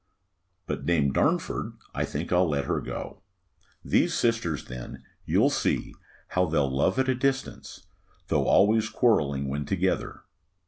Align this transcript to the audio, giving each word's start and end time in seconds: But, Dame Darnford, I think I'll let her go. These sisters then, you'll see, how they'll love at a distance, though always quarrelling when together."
But, 0.65 0.87
Dame 0.87 1.13
Darnford, 1.13 1.73
I 1.93 2.05
think 2.05 2.31
I'll 2.33 2.49
let 2.49 2.65
her 2.65 2.81
go. 2.81 3.21
These 3.85 4.15
sisters 4.15 4.65
then, 4.65 5.03
you'll 5.27 5.51
see, 5.51 5.93
how 6.29 6.45
they'll 6.47 6.75
love 6.75 6.97
at 6.97 7.07
a 7.07 7.13
distance, 7.13 7.85
though 8.25 8.47
always 8.47 8.89
quarrelling 8.89 9.47
when 9.47 9.63
together." 9.63 10.23